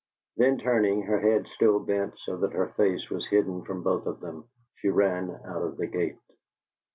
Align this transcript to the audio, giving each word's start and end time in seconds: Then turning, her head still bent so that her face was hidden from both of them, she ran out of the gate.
Then 0.35 0.57
turning, 0.57 1.03
her 1.03 1.19
head 1.19 1.47
still 1.47 1.79
bent 1.79 2.17
so 2.17 2.37
that 2.37 2.53
her 2.53 2.69
face 2.69 3.07
was 3.11 3.27
hidden 3.27 3.61
from 3.63 3.83
both 3.83 4.07
of 4.07 4.19
them, 4.19 4.45
she 4.73 4.89
ran 4.89 5.29
out 5.45 5.61
of 5.61 5.77
the 5.77 5.85
gate. 5.85 6.17